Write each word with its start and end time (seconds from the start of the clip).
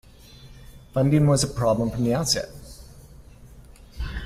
Funding 0.93 1.27
was 1.27 1.43
a 1.43 1.47
problem 1.47 1.91
from 1.91 2.05
the 2.05 2.13
outset. 2.15 2.49